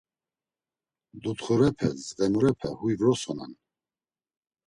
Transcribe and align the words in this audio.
Dutxurepe, 1.21 1.89
Dzğemurepe 2.01 2.69
huy 2.79 2.93
vrosonan. 2.99 3.53